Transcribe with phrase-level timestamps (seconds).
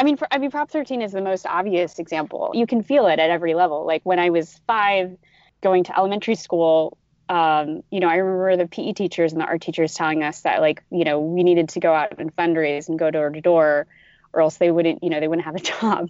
[0.00, 2.52] I mean, for, I mean, Prop 13 is the most obvious example.
[2.54, 3.84] You can feel it at every level.
[3.84, 5.14] Like when I was five,
[5.60, 6.96] going to elementary school,
[7.28, 10.62] um, you know, I remember the PE teachers and the art teachers telling us that,
[10.62, 13.86] like, you know, we needed to go out and fundraise and go door to door,
[14.32, 16.08] or else they wouldn't, you know, they wouldn't have a job.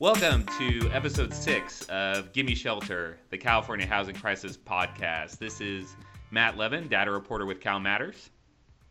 [0.00, 5.38] Welcome to episode six of Gimme Shelter, the California Housing Crisis podcast.
[5.38, 5.94] This is
[6.32, 8.30] Matt Levin, data reporter with Cal Matters.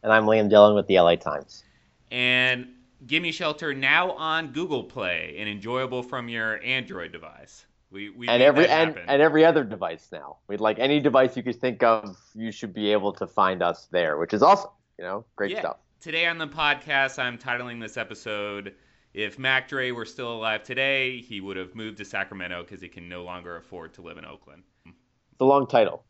[0.06, 1.64] And I'm Liam Dillon with the LA Times.
[2.12, 2.68] And
[3.08, 7.66] Gimme Shelter now on Google Play and enjoyable from your Android device.
[7.90, 10.38] We, we and every and, and every other device now.
[10.48, 13.88] We'd like any device you could think of, you should be able to find us
[13.90, 14.70] there, which is awesome.
[15.00, 15.62] You know, great yeah.
[15.62, 15.78] stuff.
[16.02, 18.76] Today on the podcast, I'm titling this episode
[19.16, 22.90] if Mac Dre were still alive today, he would have moved to Sacramento because he
[22.90, 24.62] can no longer afford to live in Oakland.
[24.86, 26.04] It's a long title,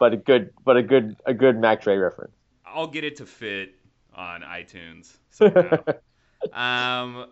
[0.00, 2.35] but a good, but a good, a good Mac Dre reference.
[2.76, 3.74] I'll get it to fit
[4.14, 5.78] on iTunes somehow.
[6.52, 7.26] um,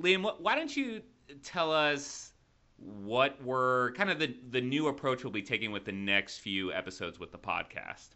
[0.00, 1.02] Liam, why don't you
[1.44, 2.32] tell us
[2.78, 6.72] what were kind of the the new approach we'll be taking with the next few
[6.72, 8.08] episodes with the podcast?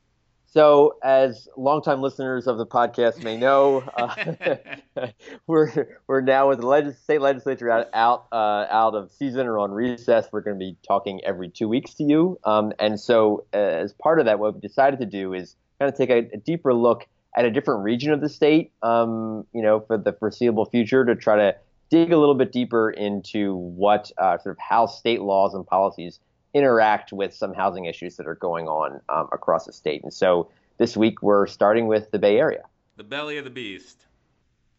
[0.48, 5.08] So, as longtime listeners of the podcast may know, uh,
[5.46, 9.60] we're we're now with the legis- state legislature out out, uh, out of season or
[9.60, 10.26] on recess.
[10.32, 13.92] We're going to be talking every two weeks to you, um, and so uh, as
[13.92, 16.74] part of that, what we decided to do is kind of take a, a deeper
[16.74, 21.04] look at a different region of the state, um, you know, for the foreseeable future
[21.04, 21.56] to try to
[21.90, 26.18] dig a little bit deeper into what uh, sort of how state laws and policies
[26.54, 30.02] interact with some housing issues that are going on um, across the state.
[30.02, 32.64] And so this week we're starting with the Bay Area.
[32.96, 34.06] The belly of the beast.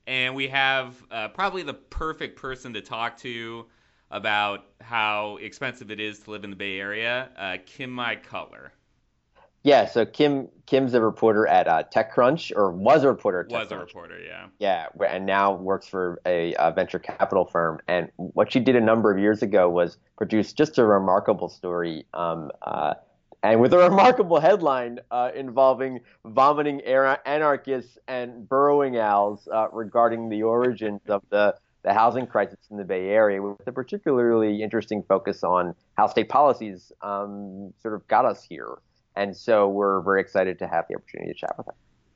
[0.08, 3.66] And we have uh, probably the perfect person to talk to
[4.10, 8.72] about how expensive it is to live in the Bay Area, uh, Kim Mai Cutler.
[9.64, 13.42] Yeah, so Kim Kim's a reporter at uh, TechCrunch, or was a reporter.
[13.42, 14.48] At was a reporter, yeah.
[14.60, 17.80] Yeah, and now works for a, a, venture capital firm.
[17.88, 22.06] And what she did a number of years ago was produce just a remarkable story,
[22.14, 22.96] um, uh,
[23.44, 30.44] and with a remarkable headline uh, involving vomiting anarchists and burrowing owls uh, regarding the
[30.44, 35.44] origins of the the housing crisis in the Bay Area, with a particularly interesting focus
[35.44, 38.80] on how state policies um, sort of got us here.
[39.18, 41.74] And so we're very excited to have the opportunity to chat with her.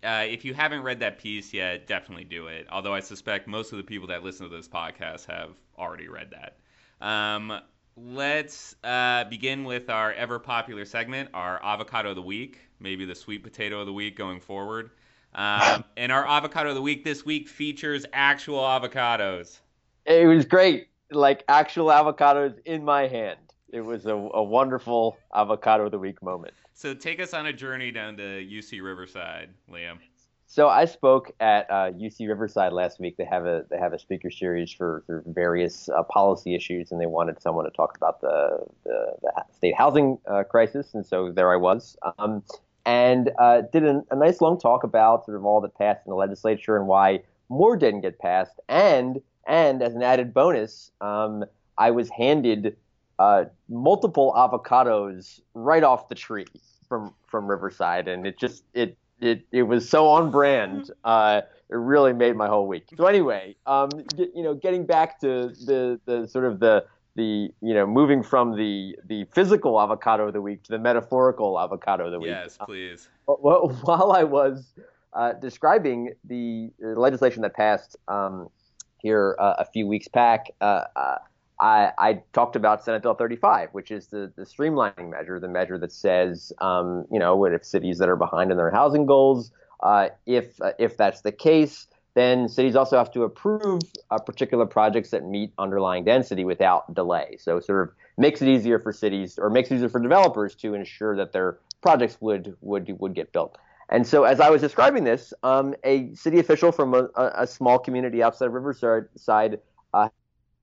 [0.07, 2.67] Uh, if you haven't read that piece yet, definitely do it.
[2.71, 6.31] Although I suspect most of the people that listen to this podcast have already read
[6.31, 6.57] that.
[7.05, 7.59] Um,
[7.97, 13.15] let's uh, begin with our ever popular segment, our avocado of the week, maybe the
[13.15, 14.91] sweet potato of the week going forward.
[15.33, 19.57] Um, and our avocado of the week this week features actual avocados.
[20.05, 23.39] It was great, like actual avocados in my hand.
[23.69, 26.53] It was a, a wonderful avocado of the week moment.
[26.81, 29.99] So take us on a journey down to UC Riverside, Liam.
[30.47, 33.17] So I spoke at uh, UC Riverside last week.
[33.17, 36.99] They have a they have a speaker series for, for various uh, policy issues, and
[36.99, 40.95] they wanted someone to talk about the the, the state housing uh, crisis.
[40.95, 42.41] And so there I was, um,
[42.83, 46.15] and uh, did a, nice long talk about sort of all that passed in the
[46.15, 48.59] legislature and why more didn't get passed.
[48.69, 51.45] And and as an added bonus, um,
[51.77, 52.75] I was handed
[53.21, 56.47] uh, multiple avocados right off the tree
[56.89, 60.83] from from Riverside, and it just it it it was so on brand.
[60.83, 60.91] Mm-hmm.
[61.03, 62.87] Uh, it really made my whole week.
[62.97, 67.49] So anyway, um, get, you know, getting back to the the sort of the the
[67.61, 72.07] you know moving from the the physical avocado of the week to the metaphorical avocado
[72.07, 72.29] of the week.
[72.29, 73.07] Yes, please.
[73.27, 74.73] Uh, well, while I was
[75.13, 78.49] uh, describing the legislation that passed um,
[78.97, 81.17] here uh, a few weeks back, uh, uh,
[81.61, 85.77] I, I, talked about Senate Bill 35, which is the, the streamlining measure, the measure
[85.77, 89.51] that says, um, you know, if cities that are behind in their housing goals,
[89.81, 94.65] uh, if uh, if that's the case, then cities also have to approve uh, particular
[94.65, 97.37] projects that meet underlying density without delay.
[97.39, 100.73] So sort of makes it easier for cities or makes it easier for developers to
[100.73, 103.57] ensure that their projects would would would get built.
[103.89, 107.77] And so, as I was describing this, um, a city official from a, a, small
[107.77, 109.59] community outside Riverside
[109.93, 110.07] uh,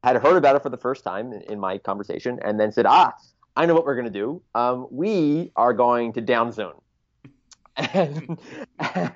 [0.02, 2.86] had heard about it for the first time in, in my conversation, and then said,
[2.86, 3.14] "Ah,
[3.56, 4.42] I know what we're going to do.
[4.54, 6.80] Um, we are going to downzone."
[7.94, 8.38] and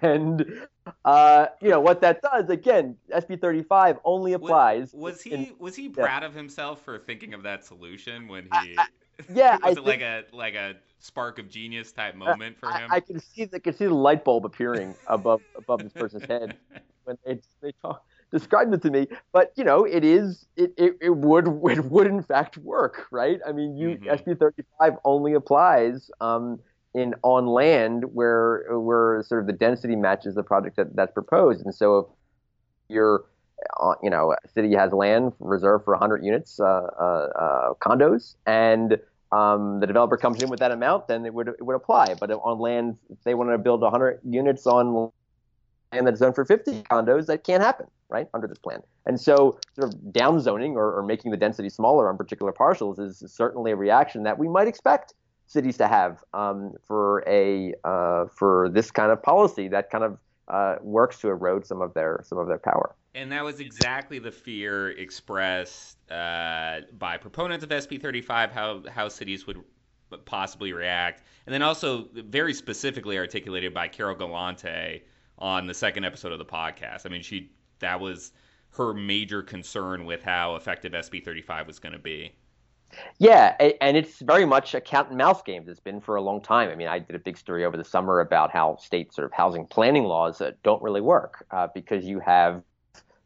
[0.03, 0.67] and
[1.05, 5.53] uh, you know what that does again SB 35 only applies was, was he in,
[5.59, 6.29] was he proud yeah.
[6.29, 8.87] of himself for thinking of that solution when he I, I,
[9.35, 12.71] yeah was I it think, like a like a spark of genius type moment for
[12.71, 15.93] him I, I, can see I can see the light bulb appearing above above this
[15.93, 16.57] person's head
[17.05, 19.07] when they they talk described it to me.
[19.33, 23.39] But you know, it is it, it, it would it would in fact work, right?
[23.47, 24.31] I mean, you mm-hmm.
[24.31, 26.59] SB 35 only applies um,
[26.95, 31.65] in on land where where sort of the density matches the project that, that's proposed.
[31.65, 32.07] And so if
[32.89, 33.25] you're
[33.81, 38.35] uh, you know, a city has land reserved for 100 units, uh, uh, uh, condos,
[38.47, 38.99] and
[39.31, 42.15] um, the developer comes in with that amount, then it would it would apply.
[42.15, 45.11] But on land, if they wanted to build 100 units on
[45.93, 48.83] land that's zoned for 50 condos, that can't happen, right, under this plan.
[49.07, 53.23] And so, sort of downzoning or, or making the density smaller on particular parcels is
[53.27, 55.15] certainly a reaction that we might expect
[55.47, 60.19] cities to have um, for a uh, for this kind of policy that kind of
[60.49, 62.95] uh, works to erode some of their some of their power.
[63.15, 69.09] And that was exactly the fear expressed uh, by proponents of SB 35, how how
[69.09, 69.63] cities would
[70.25, 75.03] possibly react, and then also very specifically articulated by Carol Galante
[75.43, 77.05] on the second episode of the podcast.
[77.05, 77.51] I mean, she
[77.81, 78.33] that was
[78.71, 82.33] her major concern with how effective SB 35 was going to be.
[83.19, 85.65] Yeah, and it's very much a cat and mouse game.
[85.67, 86.69] It's been for a long time.
[86.69, 89.33] I mean, I did a big story over the summer about how state sort of
[89.33, 92.63] housing planning laws don't really work uh, because you have,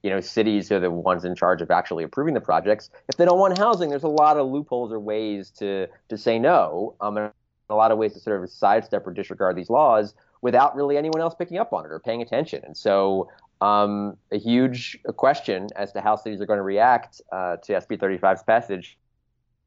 [0.02, 2.90] you know, cities are the ones in charge of actually approving the projects.
[3.08, 6.38] If they don't want housing, there's a lot of loopholes or ways to to say
[6.38, 6.94] no.
[7.00, 7.32] Um, and
[7.68, 11.20] a lot of ways to sort of sidestep or disregard these laws without really anyone
[11.20, 12.62] else picking up on it or paying attention.
[12.64, 13.28] And so
[13.60, 17.98] um, a huge question as to how cities are going to react uh, to SB
[17.98, 18.98] 35's passage.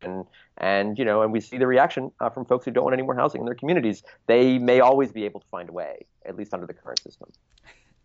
[0.01, 0.25] And
[0.55, 3.03] and you know and we see the reaction uh, from folks who don't want any
[3.03, 4.01] more housing in their communities.
[4.27, 7.29] They may always be able to find a way at least under the current system.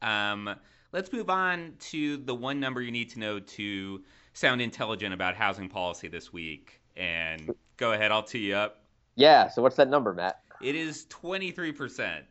[0.02, 0.56] Um,
[0.90, 4.02] let's move on to the one number you need to know to
[4.32, 6.81] sound intelligent about housing policy this week.
[6.97, 8.83] And go ahead i'll tee you up
[9.16, 10.40] yeah so what's that number matt?
[10.62, 12.22] It is 23%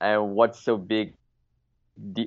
[0.00, 1.14] and what's so big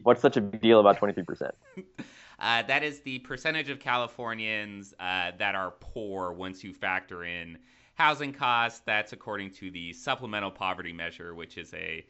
[0.03, 1.51] what's such a big deal about 23%
[2.39, 7.57] Uh, that is the percentage of Californians uh, that are poor once you factor in
[7.95, 8.81] housing costs.
[8.85, 12.05] That's according to the supplemental poverty measure, which is a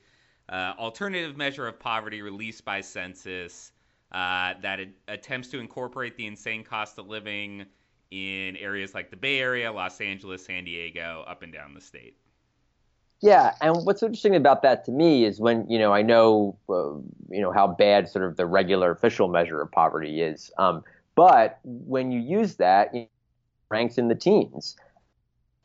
[0.50, 3.72] uh, alternative measure of poverty released by census
[4.12, 7.66] uh, that attempts to incorporate the insane cost of living
[8.15, 12.17] in areas like the Bay Area, Los Angeles, San Diego, up and down the state.
[13.21, 16.95] Yeah, and what's interesting about that to me is when you know I know uh,
[17.29, 20.83] you know how bad sort of the regular official measure of poverty is, um,
[21.15, 22.94] but when you use that,
[23.69, 24.75] ranks in the teens,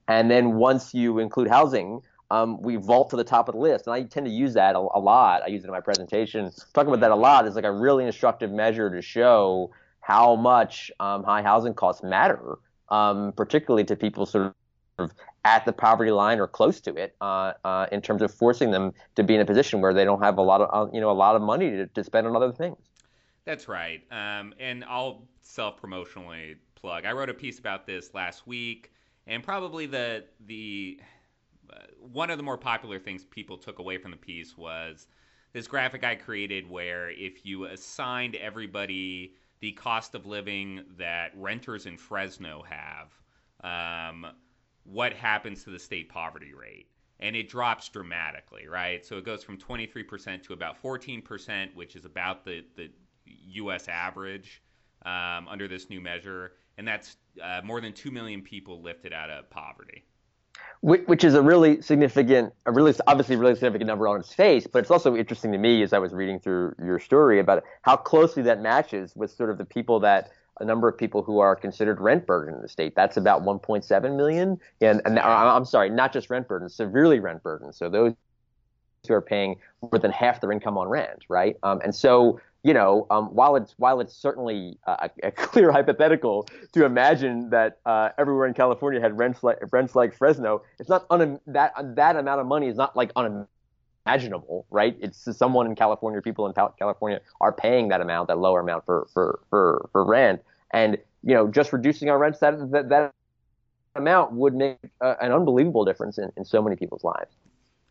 [0.09, 3.87] and then once you include housing, um, we vault to the top of the list.
[3.87, 5.43] And I tend to use that a, a, lot.
[5.43, 6.51] I use it in my presentation.
[6.73, 9.71] Talking about that a lot is like a really instructive measure to show
[10.11, 12.59] how much um, high housing costs matter,
[12.89, 14.53] um, particularly to people sort
[14.99, 15.13] of
[15.45, 18.93] at the poverty line or close to it uh, uh, in terms of forcing them
[19.15, 21.13] to be in a position where they don't have a lot of uh, you know
[21.13, 22.77] a lot of money to, to spend on other things.
[23.45, 24.03] That's right.
[24.11, 27.05] Um, and I'll self promotionally plug.
[27.05, 28.91] I wrote a piece about this last week,
[29.29, 30.99] and probably the the
[31.73, 35.07] uh, one of the more popular things people took away from the piece was
[35.53, 41.87] this graphic I created where if you assigned everybody the cost of living that renters
[41.87, 43.11] in Fresno have.
[43.63, 44.27] Um,
[44.85, 46.87] what happens to the state poverty rate.
[47.21, 49.05] And it drops dramatically, right?
[49.05, 52.91] So it goes from 23% to about 14%, which is about the, the
[53.27, 53.89] U.S.
[53.89, 54.63] average
[55.05, 56.53] um, under this new measure.
[56.79, 60.05] And that's uh, more than 2 million people lifted out of poverty.
[60.83, 64.79] Which is a really significant, a really obviously really significant number on its face, but
[64.79, 68.43] it's also interesting to me as I was reading through your story about how closely
[68.45, 72.01] that matches with sort of the people that a number of people who are considered
[72.01, 72.95] rent burden in the state.
[72.95, 74.61] That's about 1.7 million.
[74.81, 77.73] And, and I'm sorry, not just rent burden, severely rent burden.
[77.73, 78.15] So those
[79.09, 81.57] who are paying more than half their income on rent, right?
[81.63, 86.47] Um, and so, you know, um, while it's while it's certainly a, a, clear hypothetical
[86.73, 91.07] to imagine that uh, everywhere in California had rents like rents like Fresno, it's not
[91.11, 94.97] un- that that amount of money is not like unimaginable, right?
[95.01, 99.09] It's someone in California, people in California are paying that amount, that lower amount for
[99.15, 100.43] for for, for rent.
[100.73, 103.15] And you know, just reducing our rents that that, that
[103.97, 107.35] amount would make uh, an unbelievable difference in, in so many people's lives.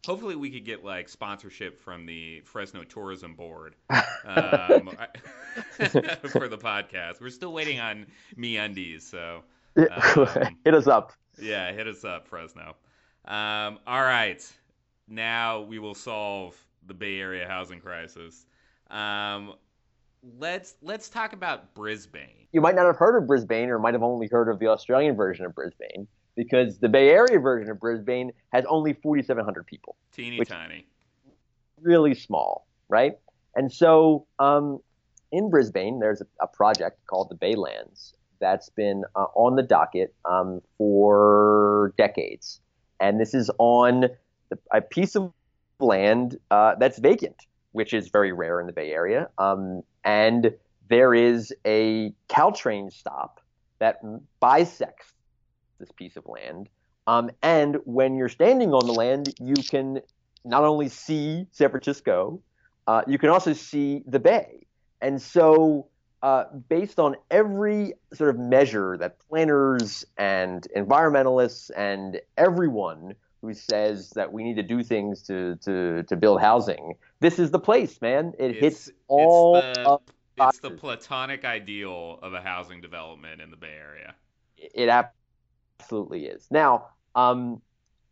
[0.05, 3.97] Hopefully, we could get like sponsorship from the Fresno Tourism Board um,
[5.77, 7.21] for the podcast.
[7.21, 9.43] We're still waiting on Me MeUndies, so
[9.77, 11.13] um, hit us up.
[11.41, 12.75] Yeah, hit us up, Fresno.
[13.25, 14.41] Um, all right,
[15.07, 16.55] now we will solve
[16.87, 18.45] the Bay Area housing crisis.
[18.89, 19.53] Um,
[20.37, 22.47] let's let's talk about Brisbane.
[22.51, 25.15] You might not have heard of Brisbane, or might have only heard of the Australian
[25.15, 26.07] version of Brisbane,
[26.39, 29.98] because the Bay Area version of Brisbane has only 4,700 people.
[30.13, 30.86] Teeny tiny.
[31.81, 33.17] Really small, right?
[33.55, 34.79] And so um,
[35.34, 40.15] in Brisbane, there's a, a, project called the Baylands that's been uh, on the docket
[40.24, 42.62] um, for decades,
[43.01, 44.05] and this is on
[44.74, 45.34] a piece of
[45.81, 47.36] land uh, that's vacant,
[47.74, 49.27] which is very rare in the Bay Area.
[49.38, 50.53] Um, and
[50.89, 53.41] there is a Caltrain stop
[53.79, 54.00] that
[54.39, 55.13] bisects
[55.79, 56.69] this piece of land.
[57.07, 60.01] Um, and when you're standing on the land, you can
[60.45, 62.41] not only see San Francisco,
[62.88, 64.67] uh, you can also see the bay.
[65.01, 65.88] And so,
[66.21, 74.09] uh, based on every sort of measure that planners and environmentalists and everyone who says
[74.12, 78.01] that we need to do things to to, to build housing, this is the place,
[78.01, 78.33] man.
[78.38, 80.01] It It's- hits it's all the- of
[80.38, 84.15] It's the platonic ideal of a housing development in the Bay Area.
[84.57, 84.88] It
[85.79, 86.48] absolutely is.
[86.51, 87.62] Now, um,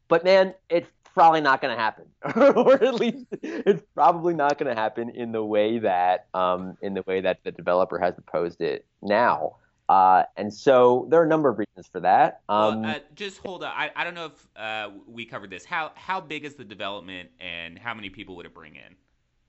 [0.07, 2.05] but man, it's probably not going to happen,
[2.55, 6.93] or at least it's probably not going to happen in the way that um, in
[6.93, 9.55] the way that the developer has proposed it now.
[9.89, 12.41] Uh, and so there are a number of reasons for that.
[12.49, 13.71] Um, well, uh, just hold on.
[13.73, 15.63] I, I don't know if uh, we covered this.
[15.63, 18.95] How how big is the development, and how many people would it bring in?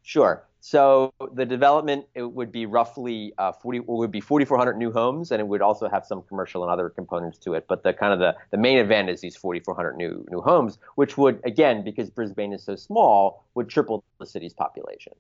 [0.09, 0.49] Sure.
[0.61, 5.39] So the development it would be roughly uh, 40 would be 4,400 new homes, and
[5.39, 7.67] it would also have some commercial and other components to it.
[7.69, 11.19] But the kind of the, the main event is these 4,400 new new homes, which
[11.19, 15.13] would again because Brisbane is so small would triple the city's population.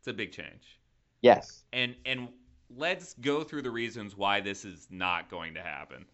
[0.00, 0.78] It's a big change.
[1.22, 1.64] Yes.
[1.72, 2.28] And and
[2.76, 6.04] let's go through the reasons why this is not going to happen.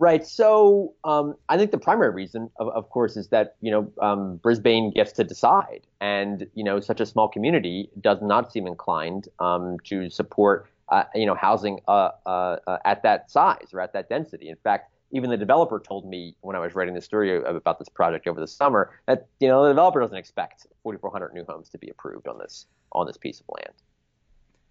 [0.00, 0.24] Right.
[0.24, 4.36] So um, I think the primary reason, of, of course, is that you know um,
[4.36, 9.26] Brisbane gets to decide, and you know such a small community does not seem inclined
[9.40, 13.92] um, to support uh, you know housing uh, uh, uh, at that size or at
[13.92, 14.48] that density.
[14.48, 17.88] In fact, even the developer told me when I was writing the story about this
[17.88, 21.78] project over the summer that you know the developer doesn't expect 4,400 new homes to
[21.78, 23.74] be approved on this on this piece of land.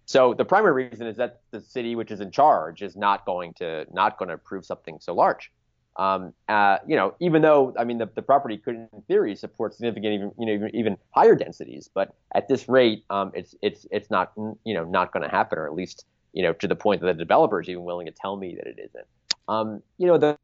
[0.08, 3.52] So the primary reason is that the city, which is in charge, is not going
[3.54, 5.52] to not going to approve something so large.
[5.96, 9.74] Um, uh, you know, even though I mean the, the property could, in theory, support
[9.74, 13.86] significant, even you know, even, even higher densities, but at this rate, um, it's it's
[13.90, 14.32] it's not
[14.64, 17.06] you know not going to happen, or at least you know to the point that
[17.08, 19.06] the developer is even willing to tell me that it isn't.
[19.46, 20.38] Um, you know, the,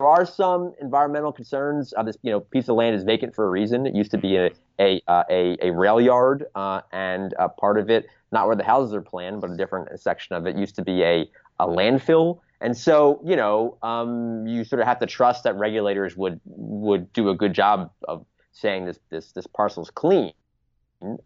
[0.00, 1.94] there are some environmental concerns.
[1.96, 3.86] Uh, this you know piece of land is vacant for a reason.
[3.86, 7.78] It used to be a a uh, a, a rail yard, uh, and uh, part
[7.78, 10.74] of it, not where the houses are planned, but a different section of it, used
[10.76, 12.40] to be a a landfill.
[12.60, 17.12] And so, you know, um, you sort of have to trust that regulators would would
[17.12, 20.32] do a good job of saying this this this parcel's clean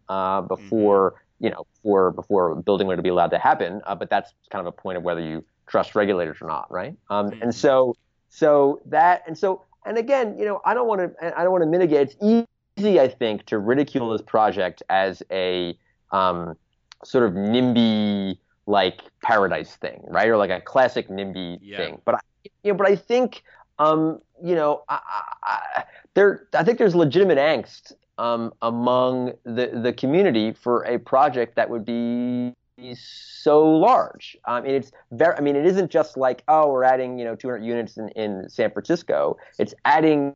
[0.09, 3.81] uh, before you know before before building were to be allowed to happen.
[3.85, 6.95] Uh, but that's kind of a point of whether you trust regulators or not, right?
[7.09, 7.43] Um, Mhm.
[7.43, 7.95] And so
[8.29, 11.63] so that and so and again, you know, I don't want to I don't want
[11.63, 12.09] to mitigate.
[12.09, 12.15] It's
[12.79, 15.77] easy, I think, to ridicule this project as a
[16.11, 16.55] um,
[17.03, 20.27] sort of NIMBY like paradise thing, right?
[20.29, 21.77] Or like a classic NIMBY Yeah.
[21.77, 22.01] thing.
[22.05, 22.19] But I,
[22.63, 23.43] you know, but I think,
[23.79, 24.99] um, you know, I,
[25.43, 25.83] I, I,
[26.13, 31.69] there, I think there's legitimate angst um, among the the community for a project that
[31.69, 32.53] would be
[32.93, 34.37] so large.
[34.45, 35.35] I mean, it's very.
[35.35, 38.49] I mean, it isn't just like, oh, we're adding, you know, 200 units in, in
[38.49, 39.37] San Francisco.
[39.57, 40.35] It's adding,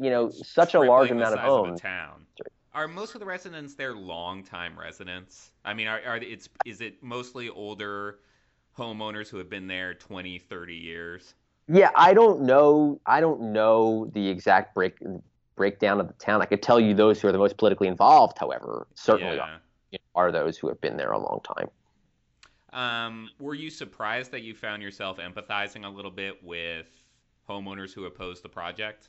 [0.00, 1.80] you know, such a large amount of homes.
[1.80, 2.26] a town.
[2.74, 5.50] Are most of the residents there long-time residents?
[5.64, 8.20] I mean, are, are it's is it mostly older
[8.76, 11.34] homeowners who have been there 20, 30 years?
[11.66, 13.00] Yeah, I don't know.
[13.06, 14.98] I don't know the exact break
[15.56, 16.40] breakdown of the town.
[16.40, 18.38] I could tell you those who are the most politically involved.
[18.38, 19.42] However, certainly Yeah.
[19.42, 21.68] are, you know, are those who have been there a long time.
[22.72, 26.86] Um, were you surprised that you found yourself empathizing a little bit with
[27.48, 29.08] homeowners who opposed the project?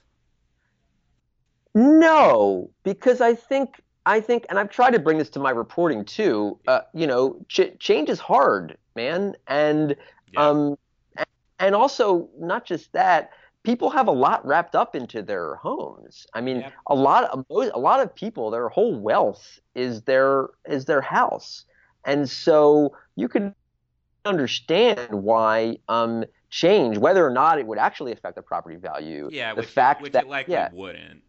[1.79, 6.03] No, because I think I think, and I've tried to bring this to my reporting
[6.03, 6.59] too.
[6.67, 9.95] Uh, you know, ch- change is hard, man, and
[10.33, 10.49] Yeah.
[10.49, 10.77] um,
[11.59, 13.31] and also not just that.
[13.63, 16.25] People have a lot wrapped up into their homes.
[16.33, 16.73] I mean, Yep.
[16.87, 21.65] a lot of a lot of people, their whole wealth is their is their house,
[22.05, 23.55] and so you can
[24.25, 29.29] understand why um, change, whether or not it would actually affect the property value.
[29.31, 31.23] yeah, the which, fact which that it likely yeah, wouldn't.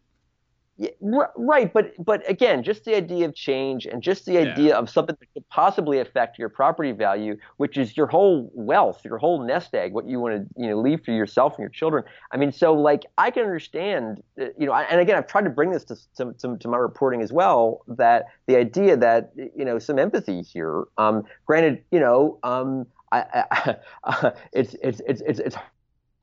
[0.81, 4.39] Yeah, r- right, but but again, just the idea of change and just the Yeah.
[4.39, 9.05] idea of something that could possibly affect your property value, which is your whole wealth,
[9.05, 11.69] your whole nest egg, what you want to you know leave for yourself and your
[11.69, 12.03] children.
[12.31, 15.43] I mean, so like I can understand, uh, you know, I- and again, I've tried
[15.43, 19.31] to bring this to to, to, to my reporting as well, that the idea that
[19.35, 20.83] you know some empathy here.
[20.97, 25.55] Um, granted, you know, um, I, I, uh, it's it's it's it's it's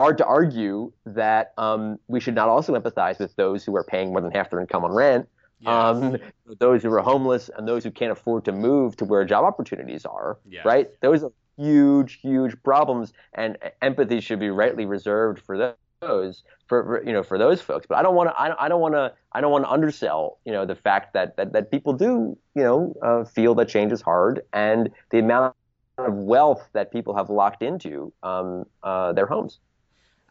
[0.01, 4.11] hard to argue that um, we should not also empathize with those who are paying
[4.11, 5.29] more than half their income on rent,
[5.61, 5.73] Yes.
[5.73, 6.17] um,
[6.61, 10.07] those who are homeless, and those who can't afford to move to where job opportunities
[10.07, 10.39] are.
[10.49, 10.65] Yes.
[10.65, 10.89] Right?
[11.01, 17.13] Those are huge, huge problems, and empathy should be rightly reserved for those for, you
[17.13, 17.87] know for those folks.
[17.89, 20.53] But I don't want to I don't want to I don't want to undersell you
[20.53, 24.01] know the fact that that, that people do you know uh, feel that change is
[24.01, 25.57] hard and the amount
[25.99, 29.59] of wealth that people have locked into um, uh, their homes.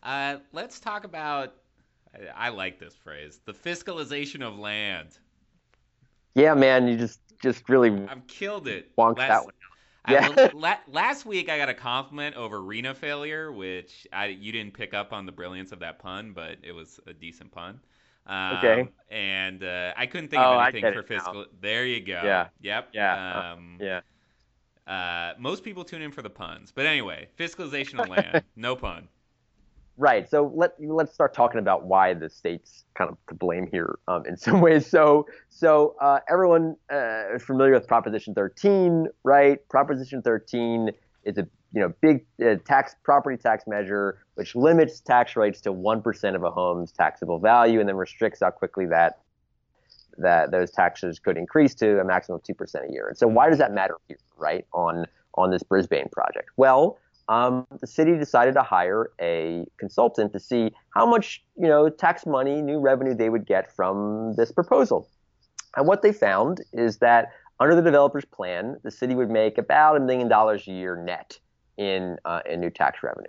[0.03, 1.53] Uh, let's talk about.
[2.35, 5.17] I like this phrase: the fiscalization of land.
[6.35, 8.91] Yeah, man, you just just really I've killed it.
[8.97, 9.53] Last, that one.
[10.07, 10.49] Yeah.
[10.63, 14.93] I, last week I got a compliment over RHNA failure, which I you didn't pick
[14.93, 17.79] up on the brilliance of that pun, but it was a decent pun.
[18.25, 18.89] Um, okay.
[19.09, 21.33] And uh, I couldn't think oh, of anything for fiscal.
[21.33, 21.45] Now.
[21.61, 22.21] There you go.
[22.23, 22.47] Yeah.
[22.61, 22.89] Yep.
[22.93, 23.53] Yeah.
[23.53, 24.01] Um, yeah.
[24.85, 29.09] Uh, most people tune in for the puns, but anyway, fiscalization of land, no pun.
[29.99, 30.29] Right.
[30.29, 34.25] So let let's start talking about why the state's kind of to blame here um,
[34.27, 34.85] in some ways.
[34.85, 39.67] So so uh, everyone uh, is familiar with Proposition 13, right?
[39.69, 40.91] Proposition 13
[41.23, 45.71] is a you know big uh, tax property tax measure which limits tax rates to
[45.71, 49.19] one percent of a home's taxable value and then restricts how quickly that
[50.17, 53.07] that those taxes could increase to a maximum of two percent a year.
[53.07, 54.65] And so why does that matter here, right?
[54.73, 56.49] On on this Brisbane project?
[56.55, 61.89] Well um, the city decided to hire a consultant to see how much you know
[61.89, 65.09] tax money, new revenue they would get from this proposal.
[65.75, 67.29] And what they found is that
[67.59, 71.39] under the developer's plan, the city would make about a million dollars a year net
[71.77, 73.27] in uh, in new tax revenue.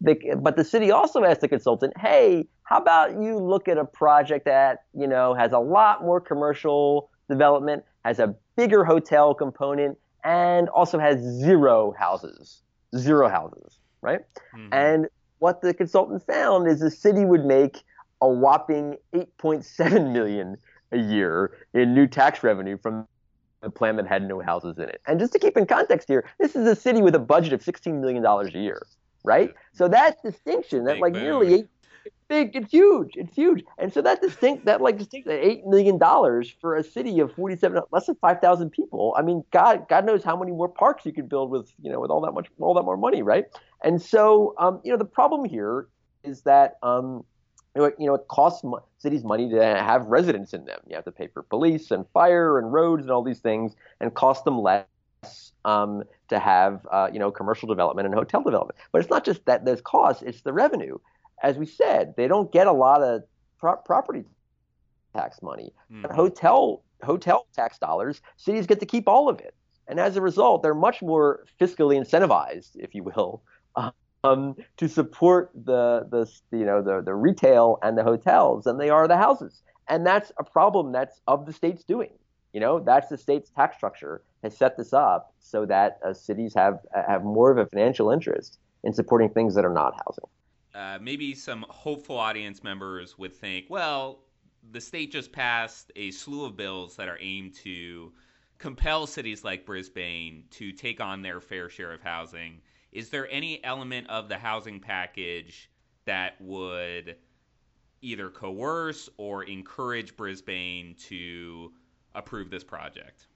[0.00, 3.84] The, but the city also asked the consultant, "Hey, how about you look at a
[3.84, 9.98] project that you know has a lot more commercial development, has a bigger hotel component,
[10.24, 12.63] and also has zero houses
[12.96, 14.20] zero houses, right?
[14.54, 14.72] Mm-hmm.
[14.72, 15.08] And
[15.38, 17.82] what the consultant found is the city would make
[18.20, 20.56] a whopping 8.7 million
[20.92, 23.06] a year in new tax revenue from
[23.62, 25.00] a plan that had no houses in it.
[25.06, 27.62] And just to keep in context here, this is a city with a budget of
[27.62, 28.86] 16 million dollars a year,
[29.24, 29.52] right?
[29.72, 31.22] So that distinction, that Big like boom.
[31.22, 31.68] nearly eight
[32.28, 32.54] big.
[32.54, 33.16] It's huge.
[33.16, 33.64] It's huge.
[33.78, 37.32] And so that distinct that like distinct that eight million dollars for a city of
[37.32, 39.14] forty seven less than five thousand people.
[39.16, 42.00] I mean, God God knows how many more parks you could build with you know
[42.00, 43.44] with all that much all that more money, right?
[43.82, 45.88] And so um, you know the problem here
[46.22, 47.24] is that um,
[47.76, 50.78] you know, it, costs mo- cities money to have residents in them.
[50.88, 54.14] You have to pay for police and fire and roads and all these things, and
[54.14, 54.86] cost them less
[55.64, 58.78] um, to have uh, you know commercial development and hotel development.
[58.92, 60.98] But it's not just that there's costs; it's the revenue
[61.44, 63.22] as we said, they don't get a lot of
[63.58, 64.24] pro- property
[65.14, 65.72] tax money.
[65.92, 66.10] Mm.
[66.10, 69.54] Hotel hotel tax dollars, cities get to keep all of it,
[69.86, 73.42] and as a result, they're much more fiscally incentivized, if you will,
[74.24, 78.88] um, to support the the you know the the retail and the hotels than they
[78.88, 82.10] are the houses, and that's a problem that's of the state's doing.
[82.54, 86.54] You know, that's the state's tax structure has set this up so that uh, cities
[86.54, 90.24] have have more of a financial interest in supporting things that are not housing.
[90.74, 94.24] Uh, maybe some hopeful audience members would think, well,
[94.72, 98.12] the state just passed a slew of bills that are aimed to
[98.58, 102.60] compel cities like Brisbane to take on their fair share of housing.
[102.90, 105.70] Is there any element of the housing package
[106.06, 107.16] that would
[108.02, 111.72] either coerce or encourage Brisbane to
[112.14, 113.26] approve this project?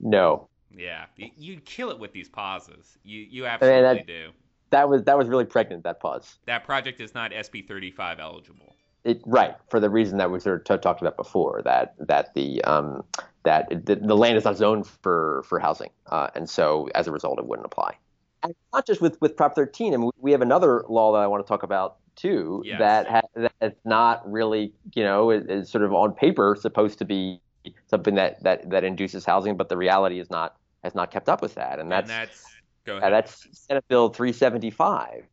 [0.00, 0.48] No.
[0.76, 2.98] Yeah, you'd kill it with these pauses.
[3.04, 4.30] You you absolutely I mean, do
[4.74, 5.84] that was that was really pregnant.
[5.84, 6.38] That pause.
[6.46, 8.74] That project is not SB 35 eligible.
[9.04, 12.64] It, right for the reason that we sort of talked about before that that the
[12.64, 13.04] um,
[13.44, 17.12] that the, the, land is not zoned for for housing, uh, and so as a
[17.12, 17.96] result, it wouldn't apply.
[18.42, 19.94] And not just with with Prop 13.
[19.94, 22.78] I mean, we have another law that I want to talk about too yes.
[22.78, 27.04] that ha- that's not really you know is, is, sort of on paper supposed to
[27.04, 27.40] be
[27.86, 31.42] something that that that induces housing, but the reality is not has not kept up
[31.42, 32.53] with that, and that's, and that's
[32.84, 33.12] Go ahead.
[33.12, 35.24] Uh, that's Senate Bill 375.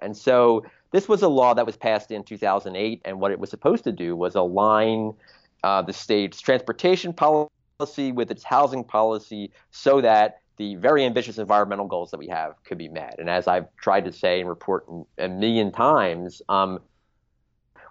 [0.00, 3.50] And so this was a law that was passed in 2008, and what it was
[3.50, 5.14] supposed to do was align
[5.64, 11.86] uh, the state's transportation policy with its housing policy so that the very ambitious environmental
[11.86, 13.16] goals that we have could be met.
[13.18, 14.86] And as I've tried to say and report
[15.18, 16.80] a million times, um,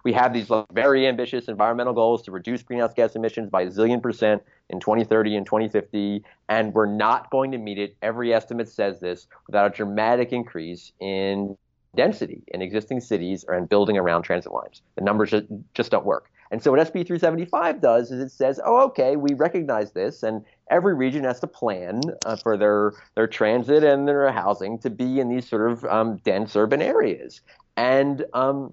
[0.08, 4.00] we have these very ambitious environmental goals to reduce greenhouse gas emissions by a zillion
[4.00, 7.94] percent in 2030 and 2050, and we're not going to meet it.
[8.00, 11.58] Every estimate says this without a dramatic increase in
[11.94, 14.80] density in existing cities and building around transit lines.
[14.94, 15.34] The numbers
[15.74, 16.30] just don't work.
[16.50, 20.42] And so what SB 375 does is it says, oh, okay, we recognize this, and
[20.70, 25.20] every region has to plan uh, for their their transit and their housing to be
[25.20, 27.42] in these sort of um, dense urban areas.
[27.76, 28.72] And um,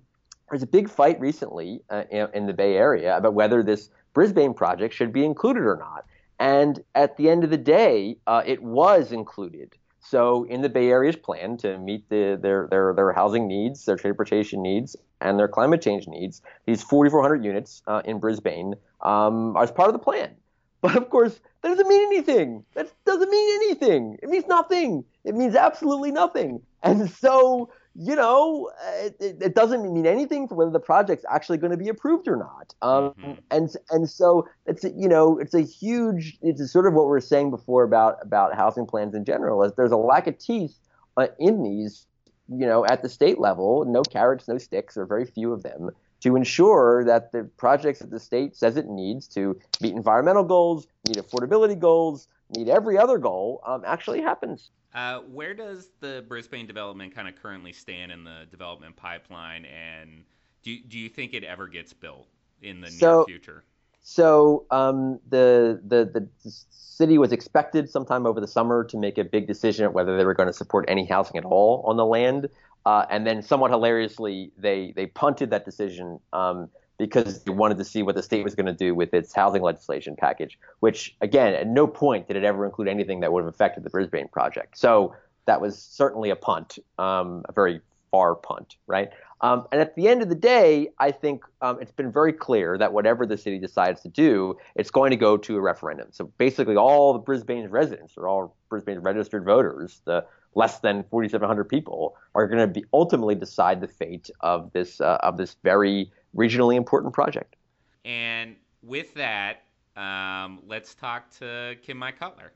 [0.50, 4.94] there's a big fight recently uh, in, the Bay Area about whether this Brisbane project
[4.94, 6.06] should be included or not.
[6.40, 9.76] And at the end of the day, uh, it was included.
[10.00, 13.96] So in the Bay Area's plan to meet the, their, their, their housing needs, their
[13.96, 19.66] transportation needs, and their climate change needs, these 4,400 units uh, in Brisbane um, are
[19.72, 20.36] part of the plan.
[20.82, 22.64] But of course, that doesn't mean anything.
[22.76, 24.20] That doesn't mean anything.
[24.22, 25.04] It means nothing.
[25.24, 26.62] It means absolutely nothing.
[26.84, 31.72] And so, you know, it, it doesn't mean anything for whether the project's actually going
[31.72, 32.74] to be approved or not.
[32.82, 33.32] Um, mm-hmm.
[33.52, 36.38] And and so it's you know it's a huge.
[36.42, 39.64] It's sort of what we were saying before about about housing plans in general.
[39.64, 40.78] Is there's a lack of teeth
[41.18, 42.06] uh, in these.
[42.48, 45.90] You know, at the state level, no carrots, no sticks, or very few of them
[46.20, 50.88] to ensure that the projects that the state says it needs to meet environmental goals,
[51.08, 54.70] meet affordability goals, meet every other goal um, actually happens.
[54.96, 60.24] Uh, where does the Brisbane development kind of currently stand in the development pipeline, and
[60.64, 62.28] do do you think it ever gets built
[62.62, 63.64] in the so, near future?
[64.02, 66.30] So um, the, the the
[66.70, 70.34] city was expected sometime over the summer to make a big decision whether they were
[70.34, 72.48] going to support any housing at all on the land.
[72.86, 77.84] Uh, and then, somewhat hilariously, they they punted that decision um, because they wanted to
[77.84, 80.58] see what the state was going to do with its housing legislation package.
[80.80, 83.90] Which, again, at no point did it ever include anything that would have affected the
[83.90, 84.78] Brisbane project.
[84.78, 87.82] So that was certainly a punt, um, a very
[88.12, 89.10] far punt, right?
[89.42, 92.78] Um, and at the end of the day, I think um, it's been very clear
[92.78, 96.08] that whatever the city decides to do, it's going to go to a referendum.
[96.12, 101.66] So basically, all the Brisbane's residents, or all Brisbane's registered voters, the less than 4,700
[101.66, 106.12] people are going to be ultimately decide the fate of this uh, of this very
[106.36, 107.56] regionally important project.
[108.04, 109.63] And with that,
[109.95, 112.52] um, let's talk to Kim Mai Cutler.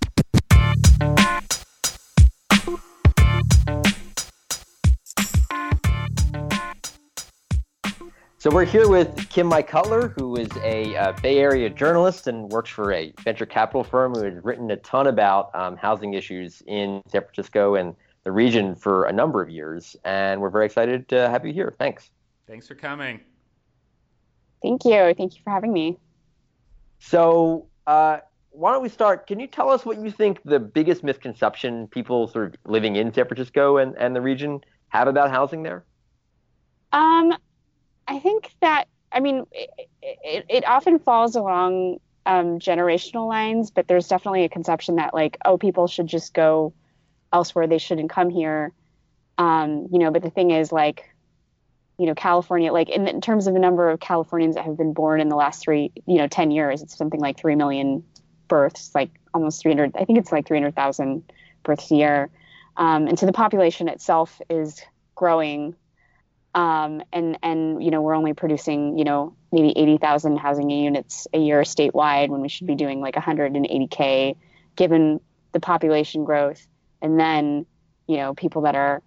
[8.41, 12.49] So we're here with Kim Mai Cutler, who is a uh, Bay Area journalist and
[12.49, 16.63] works for a venture capital firm who has written a ton about um, housing issues
[16.65, 19.97] in San Francisco and the region for a number of years.
[20.05, 21.75] And we're very excited to have you here.
[21.77, 22.11] Thanks.
[22.47, 23.19] Thanks for coming.
[24.61, 25.13] Thank you.
[25.17, 25.97] Thank you for having me.
[26.99, 28.19] So, uh,
[28.51, 29.27] why don't we start?
[29.27, 33.13] Can you tell us what you think the biggest misconception people sort of living in
[33.13, 35.85] San Francisco and, and the region have about housing there?
[36.91, 37.33] Um,
[38.07, 39.69] I think that I mean it,
[40.01, 45.37] it, it often falls along um, generational lines, but there's definitely a conception that like
[45.45, 46.73] oh people should just go
[47.31, 48.73] elsewhere, they shouldn't come here.
[49.37, 51.05] Um, you know, but the thing is like
[51.99, 54.93] you know California like in, in terms of the number of Californians that have been
[54.93, 58.03] born in the last three you know 10 years, it's something like three million
[58.47, 59.95] births, like almost 300.
[59.95, 61.31] I think it's like 300,000
[61.63, 62.29] births a year.
[62.77, 64.81] Um, and so the population itself is
[65.13, 65.75] growing
[66.55, 71.39] um, and and you know we're only producing you know maybe 80,000 housing units a
[71.39, 74.35] year statewide when we should be doing like 180k
[74.75, 75.19] given
[75.51, 76.65] the population growth
[77.01, 77.65] and then
[78.07, 79.01] you know people that are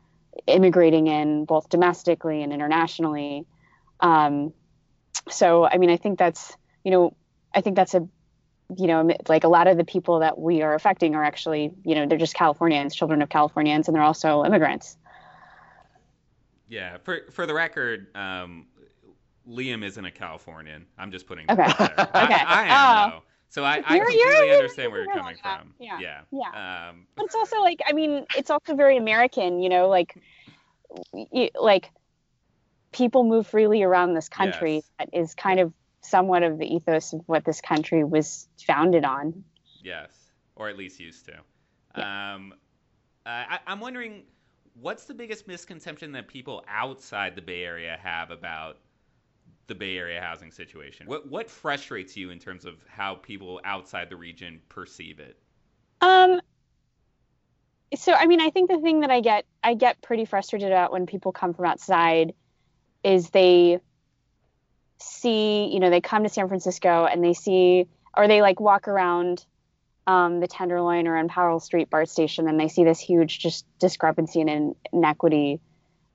[0.46, 3.46] immigrating in both domestically and internationally
[4.00, 4.52] um,
[5.30, 7.16] so I mean I think that's you know
[7.54, 8.08] I think that's a
[8.76, 11.94] you know like a lot of the people that we are affecting are actually you
[11.94, 14.96] know they're just Californians children of Californians and they're also immigrants
[16.72, 18.64] yeah, for for the record, um,
[19.46, 20.86] Liam isn't a Californian.
[20.96, 21.84] I'm just putting that okay.
[22.02, 22.04] okay.
[22.14, 23.22] I, I am though.
[23.52, 25.74] So I, I completely you're, understand where you're coming from.
[25.78, 25.98] Yeah.
[26.00, 26.20] Yeah.
[26.32, 26.88] yeah.
[26.88, 30.16] Um, but it's also like I mean, it's also very American, you know, like
[31.60, 31.90] like
[32.92, 34.90] people move freely around this country yes.
[34.98, 39.44] that is kind of somewhat of the ethos of what this country was founded on.
[39.84, 40.12] Yes,
[40.56, 41.34] or at least used to.
[41.98, 42.34] Yeah.
[42.34, 42.54] Um,
[43.26, 44.22] I, I'm wondering
[44.80, 48.78] what's the biggest misconception that people outside the Bay Area have about
[49.66, 51.06] the Bay Area housing situation?
[51.06, 55.36] What what frustrates you in terms of how people outside the region perceive it?
[56.00, 56.40] Um
[57.94, 60.92] so I mean I think the thing that I get I get pretty frustrated about
[60.92, 62.34] when people come from outside
[63.04, 63.80] is they
[64.98, 68.88] see, you know, they come to San Francisco and they see or they like walk
[68.88, 69.44] around
[70.06, 73.64] um, the Tenderloin or on Powell Street BART station, and they see this huge just
[73.78, 75.60] discrepancy and inequity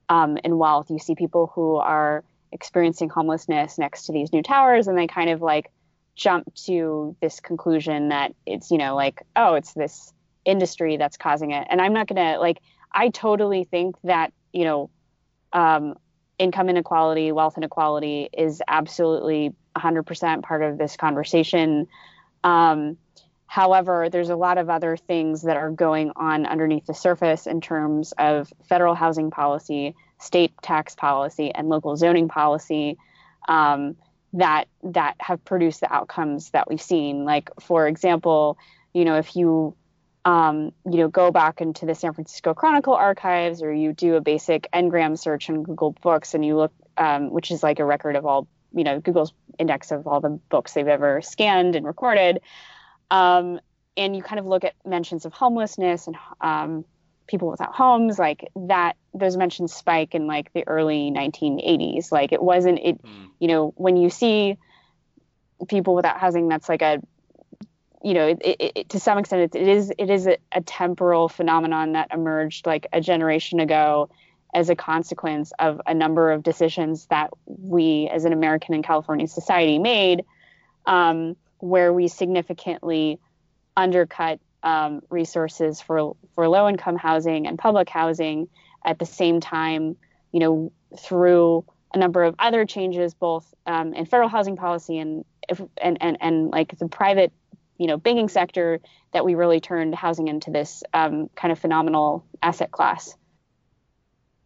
[0.09, 0.89] um, in wealth.
[0.89, 5.29] You see people who are experiencing homelessness next to these new towers, and they kind
[5.29, 5.71] of like
[6.15, 10.11] jump to this conclusion that it's you know like oh it's this
[10.45, 11.67] industry that's causing it.
[11.69, 12.59] And I'm not gonna like
[12.91, 14.89] I totally think that you know
[15.53, 15.95] um,
[16.37, 21.87] income inequality, wealth inequality is absolutely 100% part of this conversation.
[22.43, 22.97] Um,
[23.47, 27.61] However, there's a lot of other things that are going on underneath the surface in
[27.61, 32.97] terms of federal housing policy, state tax policy, and local zoning policy
[33.47, 33.95] um,
[34.33, 37.25] that that have produced the outcomes that we've seen.
[37.25, 38.57] Like, for example,
[38.93, 39.75] you know, if you
[40.27, 44.21] um, you know, go back into the San Francisco Chronicle archives, or you do a
[44.21, 48.17] basic ngram search on Google Books, and you look, um, which is like a record
[48.17, 52.41] of all, you know, Google's index of all the books they've ever scanned and recorded,
[53.09, 53.61] um,
[53.95, 56.83] and you kind of look at mentions of homelessness and um,
[57.27, 58.95] people without homes, like that.
[59.13, 62.11] Those mentions spike in like the early 1980s.
[62.11, 63.29] Like it wasn't it, mm.
[63.39, 64.57] you know, when you see
[65.67, 67.01] people without housing, that's like a
[68.03, 71.27] you know, it, it, it, to some extent, it is it is a, a, temporal
[71.27, 74.09] phenomenon that emerged like a generation ago
[74.53, 79.27] as a consequence of a number of decisions that we, as an American and California
[79.27, 80.23] society, made,
[80.85, 83.19] um, where we significantly
[83.75, 88.47] undercut um, resources for for low income housing and public housing.
[88.85, 89.97] At the same time,
[90.31, 95.25] you know, through a number of other changes, both um, in federal housing policy and
[95.81, 97.33] and and and like the private
[97.77, 98.79] you know banking sector
[99.13, 103.15] that we really turned housing into this um, kind of phenomenal asset class.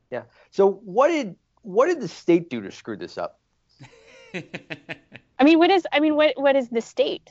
[0.10, 0.24] Yeah.
[0.52, 3.40] So what did what did the state do to screw this up?
[4.34, 7.30] I mean, what is I mean, what what is the state?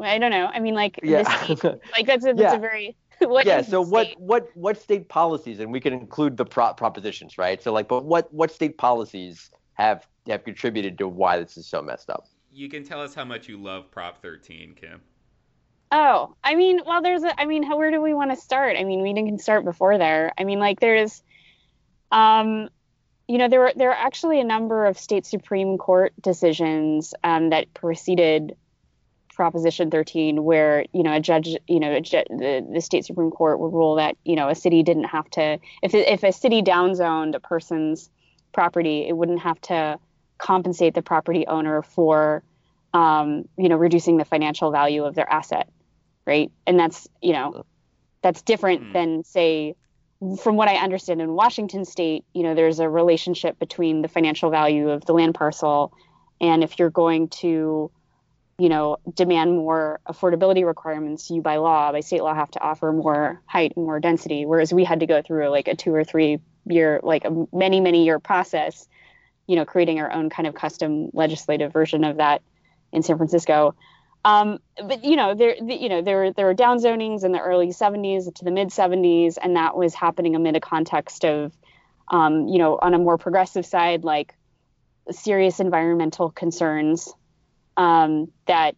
[0.00, 0.46] I don't know.
[0.46, 1.44] I mean, like yeah.
[1.44, 2.54] State, like that's a, that's yeah.
[2.54, 2.96] a very
[3.44, 3.62] yeah.
[3.62, 7.62] So what what what state policies, and we can include the pro- propositions, right?
[7.62, 11.82] So like, but what what state policies have have contributed to why this is so
[11.82, 12.26] messed up?
[12.52, 15.00] You can tell us how much you love Prop 13, Kim.
[15.90, 18.76] Oh, I mean, well, there's a, I mean, how, where do we want to start?
[18.78, 20.32] I mean, we didn't can start before there.
[20.38, 21.22] I mean, like there's,
[22.10, 22.68] um,
[23.28, 27.50] you know, there were there are actually a number of state supreme court decisions um,
[27.50, 28.56] that preceded
[29.34, 33.60] Proposition 13, where you know a judge, you know, ju- the the state supreme court
[33.60, 37.34] would rule that you know a city didn't have to, if if a city downzoned
[37.34, 38.10] a person's
[38.52, 39.98] property, it wouldn't have to
[40.38, 42.42] compensate the property owner for,
[42.92, 45.68] um, you know, reducing the financial value of their asset
[46.26, 46.50] right?
[46.66, 47.64] And that's, you know,
[48.22, 48.92] that's different mm.
[48.92, 49.74] than say
[50.40, 54.50] from what I understand in Washington state, you know, there's a relationship between the financial
[54.50, 55.92] value of the land parcel
[56.40, 57.90] and if you're going to
[58.58, 62.92] you know, demand more affordability requirements, you by law, by state law, have to offer
[62.92, 64.46] more height and more density.
[64.46, 67.80] Whereas we had to go through like a two or three year, like a many,
[67.80, 68.86] many year process,
[69.46, 72.42] you know, creating our own kind of custom legislative version of that
[72.92, 73.74] in San Francisco.
[74.24, 77.40] Um, but you know, there, you know, there were there were down zonings in the
[77.40, 81.52] early 70s to the mid 70s, and that was happening amid a context of,
[82.08, 84.34] um, you know, on a more progressive side, like
[85.10, 87.12] serious environmental concerns
[87.76, 88.76] um, that,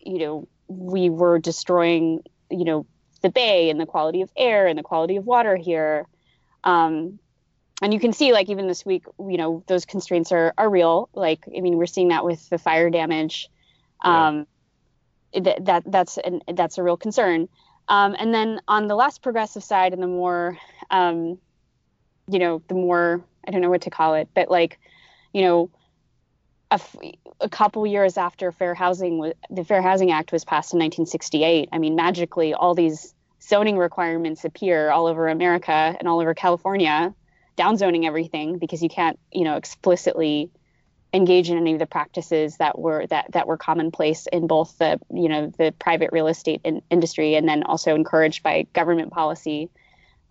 [0.00, 2.86] you know, we were destroying, you know,
[3.22, 6.06] the bay and the quality of air and the quality of water here.
[6.64, 7.18] Um,
[7.82, 11.08] and you can see, like even this week, you know, those constraints are are real.
[11.14, 13.48] Like, I mean, we're seeing that with the fire damage.
[14.02, 14.44] Um, yeah
[15.34, 17.48] that, that that's an, that's a real concern.
[17.88, 20.58] Um, and then on the less progressive side, and the more,
[20.90, 21.38] um,
[22.28, 24.78] you know, the more I don't know what to call it, but like,
[25.32, 25.70] you know,
[26.70, 26.96] a, f-
[27.40, 31.68] a couple years after Fair Housing, the Fair Housing Act was passed in 1968.
[31.72, 37.14] I mean, magically, all these zoning requirements appear all over America and all over California,
[37.56, 40.50] downzoning everything because you can't, you know, explicitly
[41.12, 44.98] engage in any of the practices that were that that were commonplace in both the
[45.12, 49.70] you know the private real estate in, industry and then also encouraged by government policy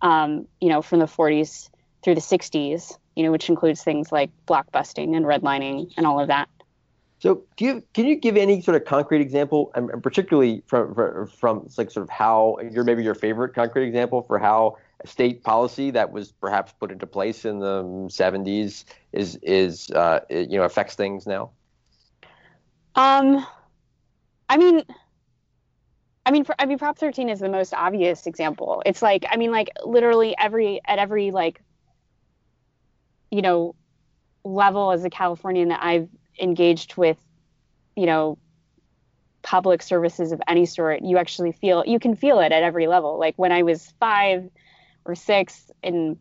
[0.01, 1.69] um, you know from the 40s
[2.05, 6.29] through the 60s you know which includes things like blockbusting and redlining and all of
[6.29, 6.47] that
[7.19, 11.69] so you, can you give any sort of concrete example and particularly from from, from
[11.77, 16.11] like sort of how your maybe your favorite concrete example for how state policy that
[16.11, 21.27] was perhaps put into place in the 70s is is uh, you know affects things
[21.27, 21.51] now?
[22.95, 23.45] Um,
[24.49, 24.83] I mean,
[26.25, 28.81] I mean, I mean, Prop 13 is the most obvious example.
[28.85, 31.61] It's like, I mean, like literally every at every like,
[33.35, 33.75] you know,
[34.45, 36.07] level as a Californian that I've
[36.39, 37.17] engaged with,
[37.93, 38.37] you know,
[39.41, 43.19] public services of any sort, you actually feel you can feel it at every level.
[43.19, 44.49] Like when I was five
[45.03, 46.17] or six and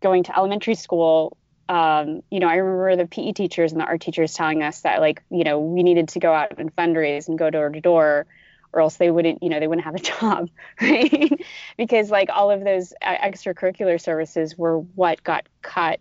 [0.00, 1.36] going to elementary school,
[1.68, 5.00] um, you know, I remember the PE teachers and the art teachers telling us that
[5.00, 8.26] like, you know, we needed to go out and fundraise and go door to door
[8.72, 10.50] or else they wouldn't, you know, they wouldn't have a job,
[10.80, 11.40] right?
[11.76, 16.00] because like all of those extracurricular services were what got cut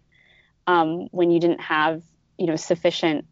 [0.71, 2.01] um, when you didn't have,
[2.37, 3.25] you know, sufficient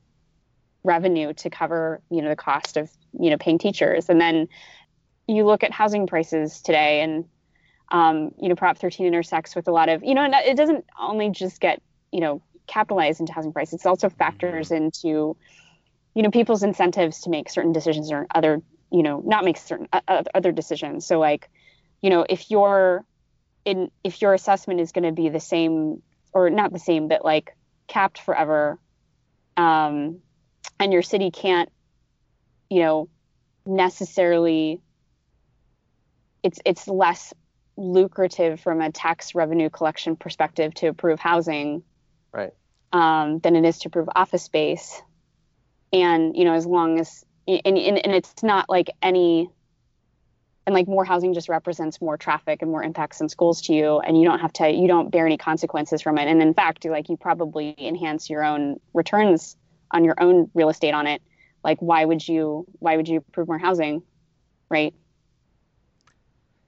[0.84, 4.10] revenue to cover, you know, the cost of, you know, paying teachers.
[4.10, 4.50] And then
[5.28, 7.26] you look at housing prices today and
[7.92, 11.32] um, you know, Prop 13 intersects with a lot of, you know, it doesn't only
[11.32, 13.84] just get, you know, capitalized into housing prices.
[13.84, 15.36] It also factors into,
[16.14, 19.88] you know, people's incentives to make certain decisions or other, you know, not make certain
[19.92, 21.08] uh, other decisions.
[21.08, 21.50] So like,
[22.02, 23.06] you know, if your
[23.66, 27.24] in if your assessment is going to be the same or not the same, but
[27.24, 27.56] like
[27.88, 28.80] capped forever,
[29.58, 30.20] um,
[30.80, 31.70] and your city can't,
[32.70, 33.10] you know,
[33.66, 34.82] necessarily.
[36.42, 37.34] It's it's less
[37.76, 41.84] lucrative from a tax revenue collection perspective to approve housing,
[42.32, 42.52] right?
[42.94, 45.02] Um, than it is to approve office space,
[45.92, 49.50] and you know, as long as and, and, and it's not like any
[50.70, 53.98] and like more housing just represents more traffic and more impacts in schools to you
[54.02, 56.28] and you don't have to you don't bear any consequences from it.
[56.28, 59.58] And in fact like you probably enhance your own returns
[59.90, 61.24] on your own real estate on it.
[61.64, 64.04] Like why would you why would you approve more housing
[64.70, 64.94] right?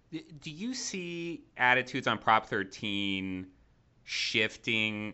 [0.09, 3.45] Do you see attitudes on prop 13
[4.03, 5.13] shifting?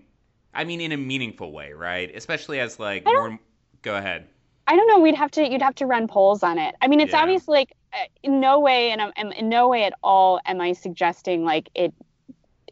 [0.54, 2.10] I mean in a meaningful way right?
[2.16, 3.38] Especially as like more
[3.82, 4.30] go ahead
[4.68, 5.00] I don't know.
[5.00, 5.50] We'd have to.
[5.50, 6.76] You'd have to run polls on it.
[6.82, 7.22] I mean, it's yeah.
[7.22, 10.74] obviously like uh, in no way, and I'm, in no way at all am I
[10.74, 11.94] suggesting like it,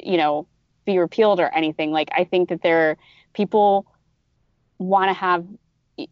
[0.01, 0.47] you know,
[0.85, 1.91] be repealed or anything.
[1.91, 2.97] Like I think that there are
[3.33, 3.85] people
[4.77, 5.45] want to have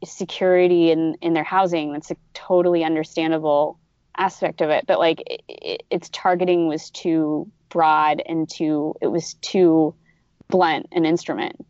[0.06, 1.92] security in in their housing.
[1.92, 3.78] That's a totally understandable
[4.18, 4.86] aspect of it.
[4.88, 9.96] But like it, it, its targeting was too broad and too it was too
[10.48, 11.66] blunt an instrument.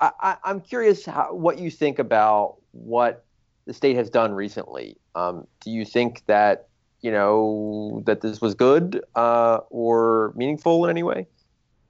[0.00, 3.24] I, am curious how, what you think about what
[3.66, 4.96] the state has done recently.
[5.14, 6.68] Um, do you think that
[7.00, 11.26] you know that this was good uh, or meaningful in any way?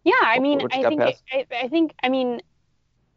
[0.05, 2.40] Yeah, I mean, I think I, I, think I mean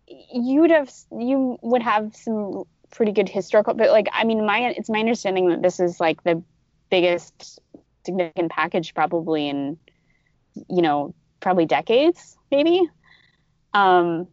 [0.08, 4.90] you'd have you would have some pretty good historical, but like I mean, my it's
[4.90, 6.44] my understanding that this is like the
[6.90, 7.60] biggest
[8.06, 9.78] significant package probably in
[10.70, 12.82] you know probably decades maybe.
[13.74, 14.28] Um,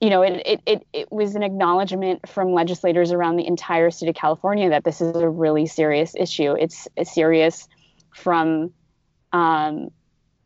[0.00, 4.08] you know, it, it, it, it was an acknowledgement from legislators around the entire state
[4.08, 6.52] of California that this is a really serious issue.
[6.52, 7.68] It's serious
[8.14, 8.72] from
[9.32, 9.90] um,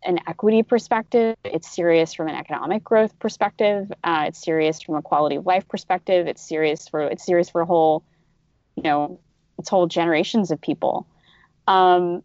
[0.04, 1.36] an equity perspective.
[1.44, 3.92] It's serious from an economic growth perspective.
[4.02, 6.26] Uh, it's serious from a quality of life perspective.
[6.26, 8.04] It's serious for it's serious for a whole,
[8.76, 9.20] you know,
[9.58, 11.06] it's whole generations of people.
[11.68, 12.22] Um,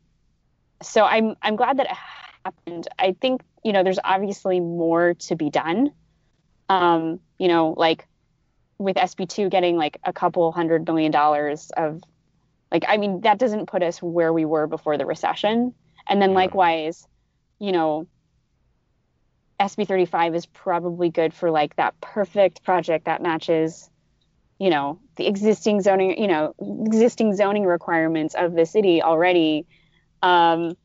[0.81, 1.97] so I'm I'm glad that it
[2.45, 2.87] happened.
[2.97, 5.91] I think you know there's obviously more to be done
[6.69, 8.07] um, you know, like
[8.77, 12.01] with SB2 getting like a couple hundred million dollars of
[12.71, 15.73] like I mean that doesn't put us where we were before the recession.
[16.09, 17.05] And then likewise,
[17.59, 18.07] you know,
[19.59, 23.89] SB 35 is probably good for like that perfect project that matches,
[24.59, 26.53] you know, the existing zoning, you know,
[26.85, 29.65] existing zoning requirements of the city already.
[30.21, 30.77] Um,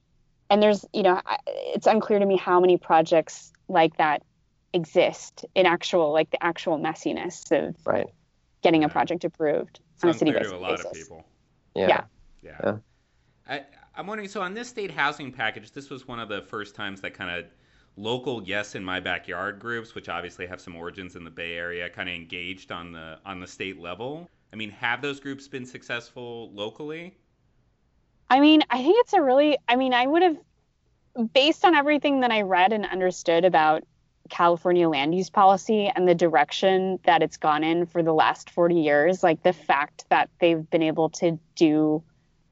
[0.50, 4.22] and there's, you know, it's unclear to me how many projects like that
[4.72, 8.06] exist in actual like the actual messiness of right.
[8.62, 10.52] getting a project approved it's on a city basis.
[10.52, 11.24] a lot of people.
[11.74, 11.86] Yeah.
[11.88, 12.04] Yeah.
[12.42, 12.60] yeah.
[12.64, 12.76] yeah.
[13.48, 13.62] I,
[13.96, 14.28] I'm wondering.
[14.28, 17.30] So on this state housing package, this was one of the first times that kind
[17.30, 17.50] of
[17.96, 21.88] local yes in my backyard groups, which obviously have some origins in the Bay Area,
[21.90, 24.28] kind of engaged on the on the state level.
[24.52, 27.16] I mean, have those groups been successful locally?
[28.28, 29.58] I mean, I think it's a really.
[29.68, 30.38] I mean, I would have,
[31.32, 33.84] based on everything that I read and understood about
[34.28, 38.76] California land use policy and the direction that it's gone in for the last 40
[38.76, 42.02] years, like the fact that they've been able to do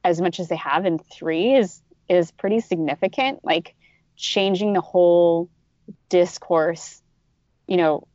[0.05, 3.45] as much as they have in three is is pretty significant.
[3.45, 3.75] Like
[4.17, 5.49] changing the whole
[6.09, 7.01] discourse,
[7.67, 8.07] you know,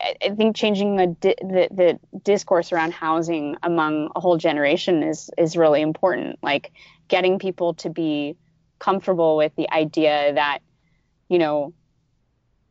[0.00, 5.56] I, think changing the, the the discourse around housing among a whole generation is is
[5.56, 6.38] really important.
[6.42, 6.72] Like
[7.08, 8.36] getting people to be
[8.78, 10.58] comfortable with the idea that,
[11.28, 11.72] you know,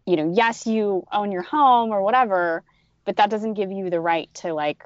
[0.05, 2.63] you know, yes, you own your home or whatever,
[3.05, 4.83] but that doesn't give you the right to like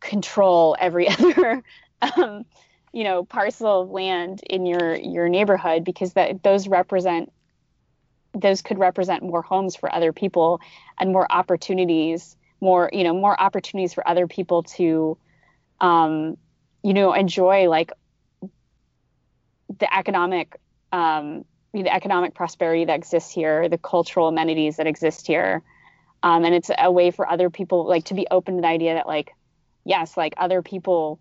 [0.00, 1.62] control every other,
[2.02, 2.44] um,
[2.92, 7.32] you know, parcel of land in your your neighborhood because that those represent
[8.32, 10.60] those could represent more homes for other people
[10.98, 15.18] and more opportunities, more you know, more opportunities for other people to,
[15.80, 16.36] um,
[16.82, 17.92] you know, enjoy like
[19.78, 20.58] the economic
[20.92, 21.44] um,
[21.82, 25.62] the economic prosperity that exists here, the cultural amenities that exist here.
[26.22, 28.94] Um, and it's a way for other people like to be open to the idea
[28.94, 29.34] that like,
[29.84, 31.20] yes, like other people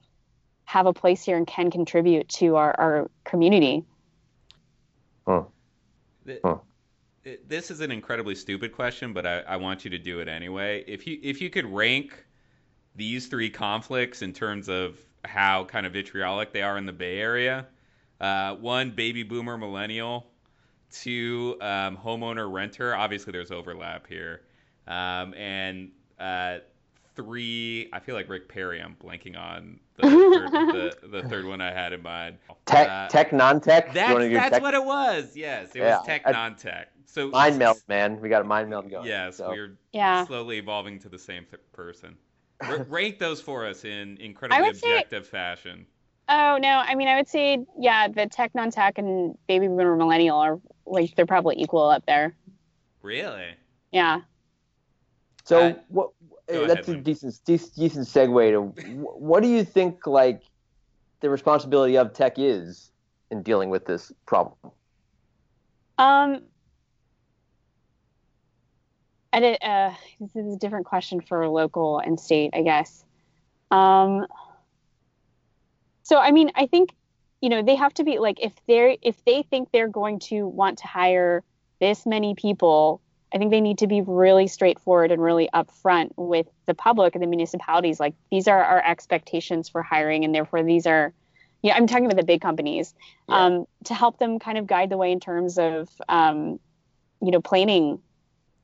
[0.65, 3.83] have a place here and can contribute to our, our community.
[5.27, 5.43] Huh.
[6.43, 6.57] Huh.
[7.47, 10.83] This is an incredibly stupid question, but I, I want you to do it anyway.
[10.87, 12.23] If you if you could rank
[12.95, 17.19] these three conflicts in terms of how kind of vitriolic they are in the Bay
[17.19, 17.65] Area,
[18.21, 20.27] uh, one baby boomer millennial,
[20.91, 22.95] to um, homeowner renter.
[22.95, 24.41] Obviously, there's overlap here,
[24.87, 26.57] um, and uh,
[27.15, 27.89] three.
[27.93, 28.81] I feel like Rick Perry.
[28.81, 32.37] I'm blanking on the third, the, the third one I had in mind.
[32.65, 33.93] Tech, Uh, tech, non-tech.
[33.93, 34.61] That's, that's tech?
[34.61, 35.35] what it was.
[35.35, 36.89] Yes, it Yeah, was tech, I- non-tech.
[37.07, 38.19] So Mind meld, man.
[38.19, 39.05] We got a mind meld going.
[39.07, 39.47] Yes, so.
[39.49, 40.25] we're Yeah.
[40.25, 42.17] slowly evolving to the same th- person.
[42.61, 45.85] R- rank those for us in incredibly would say- objective fashion.
[46.27, 50.37] Oh no, I mean I would say yeah, the tech non-tech and baby boomer millennial
[50.37, 52.35] are like they're probably equal up there.
[53.01, 53.45] Really?
[53.91, 54.21] Yeah.
[55.43, 56.09] So Uh, what?
[56.47, 58.61] go that's ahead, a decent, decent, decent segue to
[59.01, 60.41] what do you think like
[61.21, 62.91] the responsibility of tech is
[63.29, 64.57] in dealing with this problem?
[65.97, 66.41] Um.
[69.33, 73.03] I did, uh, this is a different question for local and state, I guess.
[73.69, 74.25] Um.
[76.05, 76.95] So I mean, I think,
[77.41, 80.47] you know, they have to be like if they're if they think they're going to
[80.47, 81.43] want to hire
[81.81, 83.01] this many people,
[83.33, 87.23] I think they need to be really straightforward and really upfront with the public and
[87.23, 87.99] the municipalities.
[87.99, 91.11] Like these are our expectations for hiring, and therefore these are,
[91.63, 92.93] yeah, I'm talking about the big companies
[93.27, 93.45] Yeah.
[93.45, 96.59] um, to help them kind of guide the way in terms of, um,
[97.19, 97.99] you know, planning,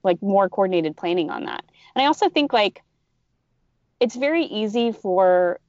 [0.03, 1.65] like more coordinated planning on that.
[1.95, 2.81] And I also think like
[3.99, 5.59] it's very easy for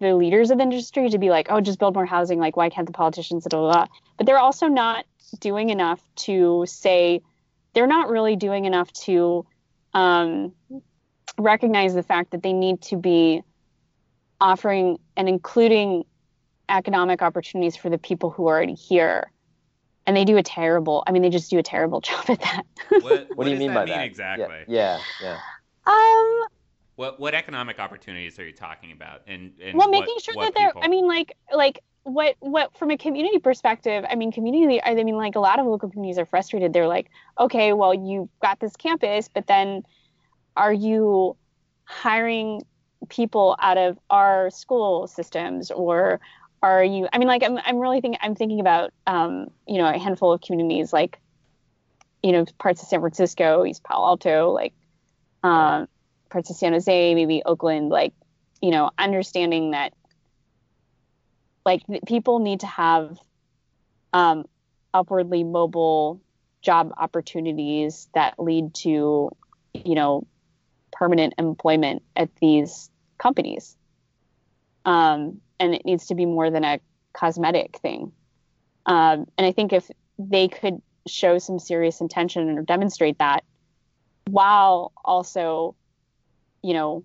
[0.00, 2.38] the leaders of the industry to be like, oh, just build more housing.
[2.38, 3.46] Like, why can't the politicians?
[3.48, 3.86] Blah, blah, blah.
[4.16, 5.04] But they're also not
[5.40, 7.20] doing enough to say,
[7.74, 9.46] they're not really doing enough to
[9.94, 10.52] um,
[11.38, 13.42] recognize the fact that they need to be
[14.40, 16.04] offering and including
[16.68, 19.30] economic opportunities for the people who are already here.
[20.06, 22.62] And they do a terrible, I mean, they just do a terrible job at that.
[22.88, 24.04] What, What, do you does mean that by mean that?
[24.04, 24.64] exactly?
[24.68, 25.38] Yeah, yeah.
[25.86, 25.92] yeah.
[25.92, 26.44] um,
[26.96, 29.22] What what economic opportunities are you talking about?
[29.26, 32.76] And, and well what- making sure what that they're i mean like like what what
[32.78, 36.18] from a community perspective i mean community i mean like a lot of local communities
[36.18, 39.82] are frustrated they're like okay well you've got this campus but then
[40.56, 41.36] are you
[41.84, 42.62] hiring
[43.08, 46.20] people out of our school systems or
[46.62, 49.88] are you i mean like i'm, I'm really thinking i'm thinking about um, you know
[49.88, 51.18] a handful of communities like
[52.22, 54.74] you know parts of san francisco east palo alto like
[55.42, 55.88] um,
[56.36, 58.12] parts of san jose maybe oakland like
[58.60, 59.94] you know understanding that
[61.64, 63.18] like people need to have
[64.12, 64.44] um,
[64.92, 66.20] upwardly mobile
[66.60, 69.30] job opportunities that lead to
[69.72, 70.26] you know
[70.92, 73.74] permanent employment at these companies.
[74.84, 76.80] Um, and it needs to be more than a
[77.12, 78.12] cosmetic thing.
[78.84, 83.42] Um, and i think if they could show some serious intention or demonstrate that
[84.26, 85.74] while also
[86.66, 87.04] you know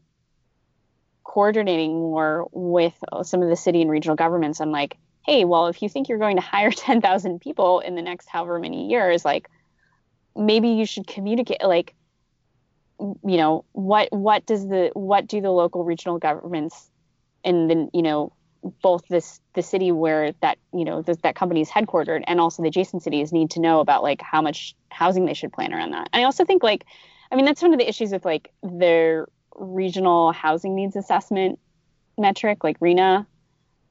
[1.23, 5.81] coordinating more with some of the city and regional governments on like hey well if
[5.81, 9.49] you think you're going to hire 10,000 people in the next however many years like
[10.35, 11.93] maybe you should communicate like
[12.99, 16.89] you know what what does the what do the local regional governments
[17.43, 18.33] and then you know
[18.81, 22.61] both this the city where that you know th- that company is headquartered and also
[22.61, 25.91] the adjacent cities need to know about like how much housing they should plan around
[25.91, 26.09] that.
[26.13, 26.85] And i also think like
[27.31, 31.59] i mean that's one of the issues with like their regional housing needs assessment
[32.17, 33.25] metric like RHNA.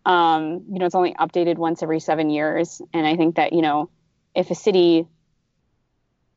[0.07, 2.81] Um, you know it's only updated once every seven years.
[2.93, 3.91] And i think that you know
[4.35, 5.07] if a city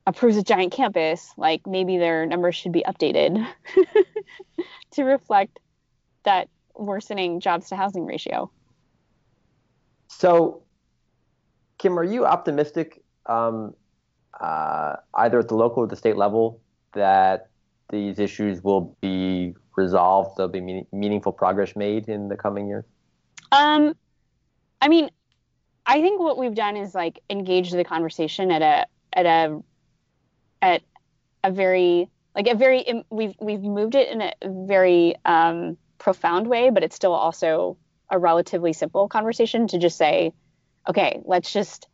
[0.05, 3.47] approves a giant campus like maybe their numbers should be updated
[4.91, 5.59] to reflect
[6.23, 8.51] that worsening jobs to housing ratio.
[10.07, 10.63] So,
[11.77, 13.73] Kim, are you optimistic, um,
[14.39, 16.61] uh, either at the local or the state level,
[16.93, 17.49] that
[17.93, 20.37] these issues will be resolved?
[20.37, 22.85] There'll be meaning, meaningful progress made in the coming years.
[23.51, 23.93] Um,
[24.81, 25.09] I mean,
[25.85, 29.63] I think what we've done is like engage the conversation at a at a
[30.61, 30.81] at
[31.43, 36.69] a very like a very we've we've moved it in a very um, profound way,
[36.71, 37.77] but it's still also
[38.09, 40.33] a relatively simple conversation to just say,
[40.89, 41.87] okay, let's just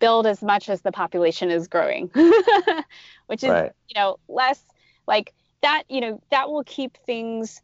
[0.00, 2.10] build as much as the population is growing,
[3.26, 3.72] which is Right.
[3.88, 4.62] you know less
[5.06, 5.32] like
[5.64, 5.84] that.
[5.88, 7.60] You know that will keep things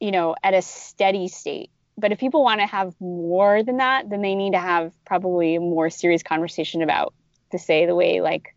[0.00, 4.08] you know at a steady state but if people want to have more than that,
[4.08, 7.12] then they need to have probably a more serious conversation about
[7.52, 8.54] to say the way like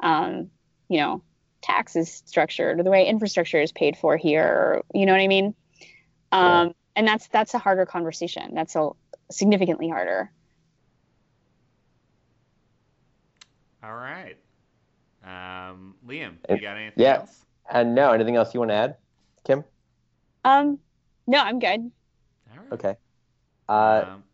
[0.00, 0.50] um,
[0.88, 1.22] you know,
[1.62, 5.20] tax is structured or the way infrastructure is paid for here, or, you know what
[5.20, 5.54] I mean?
[6.32, 8.54] Um, and that's that's a harder conversation.
[8.54, 8.90] That's a
[9.30, 10.30] significantly harder.
[13.82, 14.36] All right.
[15.24, 17.18] Um, Liam, you got anything yeah.
[17.18, 17.44] else?
[17.70, 18.96] And no, anything else you want to add,
[19.44, 19.64] Kim?
[20.44, 20.78] Um,
[21.26, 21.80] no, I'm good.
[22.50, 22.72] All right.
[22.72, 22.96] Okay.
[23.68, 24.24] Uh, Um,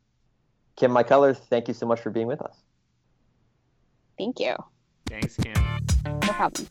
[0.76, 2.57] Kim Mai Cutler, thank you so much for being with us.
[4.18, 4.55] Thank you.
[5.09, 5.53] thanks, Kim.
[6.05, 6.66] No problem.